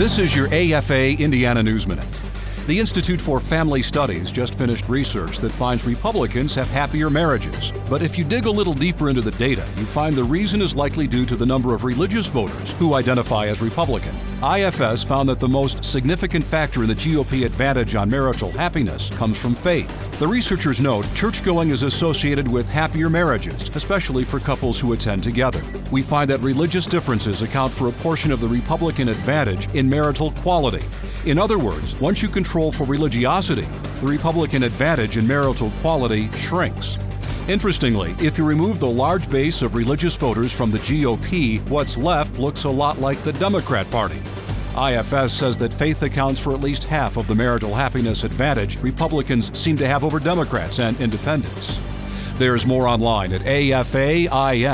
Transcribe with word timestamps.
This 0.00 0.18
is 0.18 0.34
your 0.34 0.46
AFA 0.46 1.18
Indiana 1.18 1.62
News 1.62 1.86
Minute. 1.86 2.29
The 2.70 2.78
Institute 2.78 3.20
for 3.20 3.40
Family 3.40 3.82
Studies 3.82 4.30
just 4.30 4.54
finished 4.54 4.88
research 4.88 5.38
that 5.38 5.50
finds 5.50 5.84
Republicans 5.84 6.54
have 6.54 6.70
happier 6.70 7.10
marriages. 7.10 7.72
But 7.88 8.00
if 8.00 8.16
you 8.16 8.22
dig 8.22 8.46
a 8.46 8.50
little 8.50 8.74
deeper 8.74 9.08
into 9.08 9.22
the 9.22 9.32
data, 9.32 9.66
you 9.76 9.84
find 9.84 10.14
the 10.14 10.22
reason 10.22 10.62
is 10.62 10.76
likely 10.76 11.08
due 11.08 11.26
to 11.26 11.34
the 11.34 11.44
number 11.44 11.74
of 11.74 11.82
religious 11.82 12.26
voters 12.26 12.70
who 12.74 12.94
identify 12.94 13.48
as 13.48 13.60
Republican. 13.60 14.14
IFS 14.40 15.02
found 15.02 15.28
that 15.28 15.40
the 15.40 15.48
most 15.48 15.84
significant 15.84 16.44
factor 16.44 16.82
in 16.82 16.88
the 16.88 16.94
GOP 16.94 17.44
advantage 17.44 17.96
on 17.96 18.08
marital 18.08 18.52
happiness 18.52 19.10
comes 19.10 19.36
from 19.36 19.56
faith. 19.56 19.90
The 20.20 20.28
researchers 20.28 20.80
note 20.80 21.06
churchgoing 21.12 21.70
is 21.70 21.82
associated 21.82 22.46
with 22.46 22.68
happier 22.68 23.10
marriages, 23.10 23.68
especially 23.74 24.22
for 24.22 24.38
couples 24.38 24.78
who 24.78 24.92
attend 24.92 25.24
together. 25.24 25.60
We 25.90 26.02
find 26.02 26.30
that 26.30 26.38
religious 26.38 26.86
differences 26.86 27.42
account 27.42 27.72
for 27.72 27.88
a 27.88 27.92
portion 27.92 28.30
of 28.30 28.40
the 28.40 28.46
Republican 28.46 29.08
advantage 29.08 29.68
in 29.74 29.90
marital 29.90 30.30
quality. 30.30 30.84
In 31.26 31.38
other 31.38 31.58
words, 31.58 31.94
once 32.00 32.22
you 32.22 32.30
control 32.30 32.72
for 32.72 32.84
religiosity, 32.84 33.68
the 34.00 34.06
Republican 34.06 34.62
advantage 34.62 35.18
in 35.18 35.26
marital 35.26 35.70
quality 35.80 36.30
shrinks. 36.32 36.96
Interestingly, 37.46 38.14
if 38.20 38.38
you 38.38 38.46
remove 38.46 38.80
the 38.80 38.88
large 38.88 39.28
base 39.28 39.60
of 39.60 39.74
religious 39.74 40.16
voters 40.16 40.50
from 40.50 40.70
the 40.70 40.78
GOP, 40.78 41.60
what's 41.68 41.98
left 41.98 42.38
looks 42.38 42.64
a 42.64 42.70
lot 42.70 43.00
like 43.00 43.22
the 43.22 43.34
Democrat 43.34 43.90
Party. 43.90 44.18
IFS 44.78 45.34
says 45.34 45.58
that 45.58 45.74
faith 45.74 46.02
accounts 46.02 46.40
for 46.40 46.54
at 46.54 46.60
least 46.60 46.84
half 46.84 47.18
of 47.18 47.26
the 47.26 47.34
marital 47.34 47.74
happiness 47.74 48.24
advantage 48.24 48.78
Republicans 48.78 49.56
seem 49.58 49.76
to 49.76 49.86
have 49.86 50.04
over 50.04 50.20
Democrats 50.20 50.78
and 50.78 50.98
independents. 51.00 51.78
There's 52.38 52.64
more 52.64 52.88
online 52.88 53.34
at 53.34 53.42
afain.net. 53.42 54.70